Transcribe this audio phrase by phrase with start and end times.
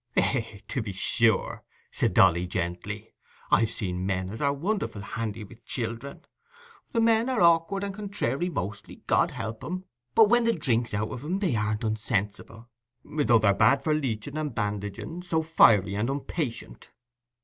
[0.15, 3.13] "Eh, to be sure," said Dolly, gently.
[3.51, 6.23] "I've seen men as are wonderful handy wi' children.
[6.91, 11.23] The men are awk'ard and contrairy mostly, God help 'em—but when the drink's out of
[11.23, 12.67] 'em, they aren't unsensible,
[13.05, 16.89] though they're bad for leeching and bandaging—so fiery and unpatient.